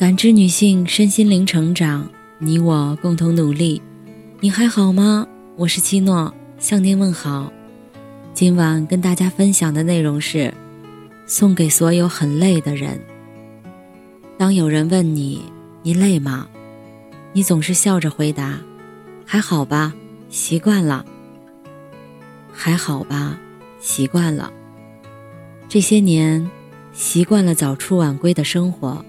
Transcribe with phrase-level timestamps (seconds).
[0.00, 3.82] 感知女性身心灵成长，你我共同努力。
[4.40, 5.26] 你还好吗？
[5.56, 7.52] 我是七诺，向您问好。
[8.32, 10.54] 今晚跟大家分享的内容是：
[11.26, 12.98] 送给所有很累的人。
[14.38, 15.42] 当有人问你
[15.84, 16.48] “你累吗”，
[17.34, 18.58] 你总是笑着回答
[19.26, 19.92] ：“还好吧，
[20.30, 21.04] 习惯了。”
[22.50, 23.38] 还好吧，
[23.80, 24.50] 习惯了。
[25.68, 26.50] 这些年，
[26.90, 29.04] 习惯了早出晚归的生活。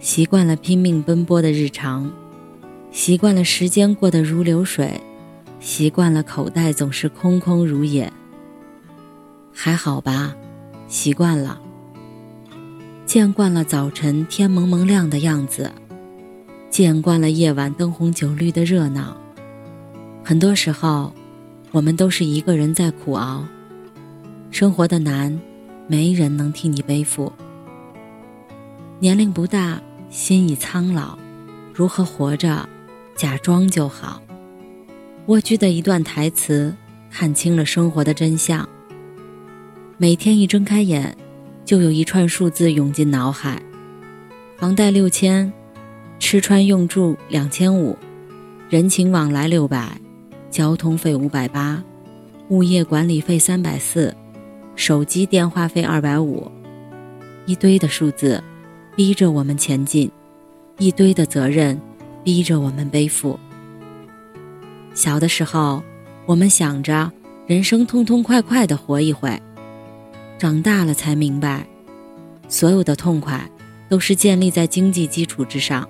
[0.00, 2.10] 习惯了拼命奔波的日常，
[2.92, 5.00] 习惯了时间过得如流水，
[5.58, 8.10] 习惯了口袋总是空空如也。
[9.52, 10.36] 还好吧，
[10.86, 11.60] 习惯了。
[13.06, 15.72] 见惯了早晨天蒙蒙亮的样子，
[16.70, 19.16] 见惯了夜晚灯红酒绿的热闹。
[20.22, 21.12] 很多时候，
[21.72, 23.44] 我们都是一个人在苦熬，
[24.52, 25.36] 生活的难，
[25.88, 27.32] 没人能替你背负。
[29.00, 29.80] 年龄不大。
[30.10, 31.18] 心已苍老，
[31.74, 32.68] 如何活着？
[33.14, 34.22] 假装就好。
[35.26, 36.74] 蜗居的一段台词，
[37.10, 38.66] 看清了生活的真相。
[39.96, 41.16] 每天一睁开眼，
[41.64, 43.60] 就有一串数字涌进脑海：
[44.56, 45.52] 房贷六千，
[46.18, 47.98] 吃穿用住两千五，
[48.70, 50.00] 人情往来六百，
[50.48, 51.82] 交通费五百八，
[52.48, 54.16] 物业管理费三百四，
[54.76, 56.50] 手机电话费二百五，
[57.44, 58.42] 一堆的数字。
[58.98, 60.10] 逼着我们前进，
[60.78, 61.80] 一堆的责任
[62.24, 63.38] 逼着我们背负。
[64.92, 65.80] 小的时候，
[66.26, 67.08] 我们想着
[67.46, 69.40] 人生痛痛快快的活一回，
[70.36, 71.64] 长大了才明白，
[72.48, 73.48] 所有的痛快
[73.88, 75.88] 都是建立在经济基础之上。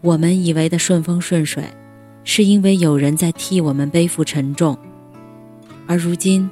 [0.00, 1.64] 我们以为的顺风顺水，
[2.22, 4.78] 是因为有人在替我们背负沉重，
[5.88, 6.48] 而如今，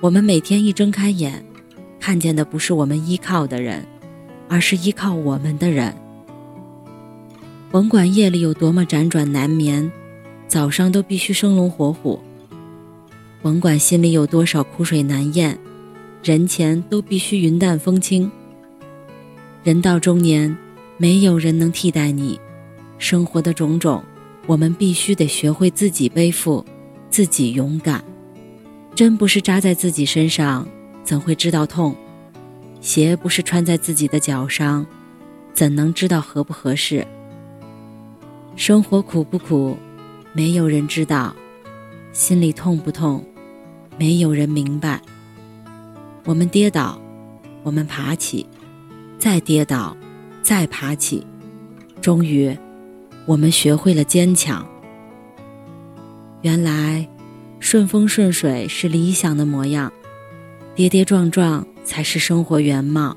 [0.00, 1.44] 我们每天一睁开眼，
[2.00, 3.86] 看见的不是我们依靠的人。
[4.48, 5.94] 而是依靠我们的人，
[7.70, 9.90] 甭管夜里有多么辗转难眠，
[10.46, 12.18] 早上都必须生龙活虎；
[13.42, 15.58] 甭管心里有多少苦水难咽，
[16.22, 18.30] 人前都必须云淡风轻。
[19.62, 20.56] 人到中年，
[20.96, 22.40] 没有人能替代你，
[22.96, 24.02] 生活的种种，
[24.46, 26.64] 我们必须得学会自己背负，
[27.10, 28.02] 自己勇敢。
[28.94, 30.66] 真不是扎在自己身上，
[31.04, 31.94] 怎会知道痛？
[32.80, 34.86] 鞋不是穿在自己的脚上，
[35.52, 37.06] 怎能知道合不合适？
[38.56, 39.76] 生活苦不苦，
[40.32, 41.34] 没有人知道；
[42.12, 43.24] 心里痛不痛，
[43.98, 45.00] 没有人明白。
[46.24, 47.00] 我们跌倒，
[47.62, 48.46] 我们爬起，
[49.18, 49.96] 再跌倒，
[50.42, 51.26] 再爬起，
[52.00, 52.56] 终于，
[53.26, 54.66] 我们学会了坚强。
[56.42, 57.08] 原来，
[57.58, 59.92] 顺风顺水是理想的模样，
[60.74, 61.66] 跌跌撞撞。
[61.88, 63.16] 才是生活原貌。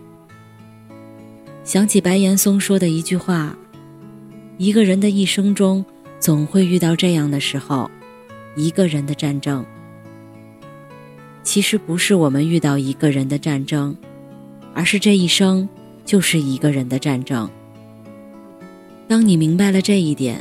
[1.66, 3.56] 想起白岩松说的一句话
[4.58, 5.84] ：“一个人的一生中，
[6.22, 7.92] 总会遇到这样的时候，
[8.56, 9.64] 一个人的战争。
[11.44, 13.94] 其实不是我们遇到一个人的战争，
[14.74, 15.68] 而是这一生
[16.06, 17.50] 就是一个人的战争。
[19.10, 20.40] 当你明白了这一点，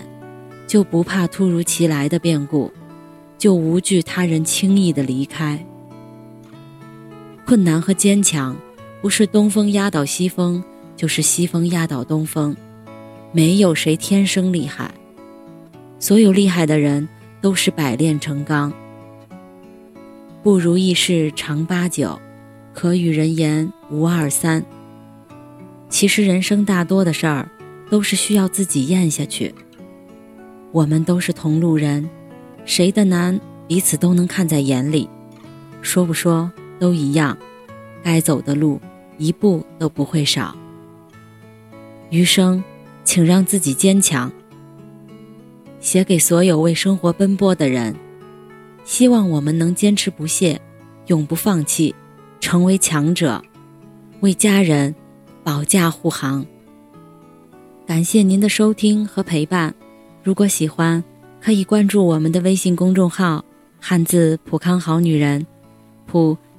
[0.68, 2.72] 就不怕突如其来的变故，
[3.36, 5.58] 就无惧他人轻易的离开。”
[7.50, 8.56] 困难和坚强，
[9.02, 10.62] 不是东风压倒西风，
[10.96, 12.56] 就是西风压倒东风。
[13.32, 14.94] 没有谁天生厉害，
[15.98, 17.08] 所有厉害的人
[17.40, 18.72] 都是百炼成钢。
[20.44, 22.16] 不如意事常八九，
[22.72, 24.64] 可与人言无二三。
[25.88, 27.50] 其实人生大多的事儿，
[27.90, 29.52] 都是需要自己咽下去。
[30.70, 32.08] 我们都是同路人，
[32.64, 35.10] 谁的难彼此都能看在眼里。
[35.82, 36.48] 说不说？
[36.80, 37.38] 都一样，
[38.02, 38.80] 该走的路
[39.18, 40.56] 一步都不会少。
[42.08, 42.64] 余生，
[43.04, 44.32] 请让自己坚强。
[45.78, 47.94] 写给所有为生活奔波的人，
[48.84, 50.60] 希望我们能坚持不懈，
[51.06, 51.94] 永不放弃，
[52.40, 53.40] 成为强者，
[54.20, 54.94] 为家人
[55.44, 56.44] 保驾护航。
[57.86, 59.74] 感谢您的收听和陪伴。
[60.22, 61.02] 如果喜欢，
[61.40, 63.44] 可以关注我们的微信公众号
[63.80, 65.46] “汉字普康好女人”，
[66.06, 66.36] 普。